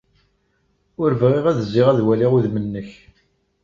[1.01, 2.89] Ur bɣiɣ ad zziɣ ad waliɣ udem-nnek.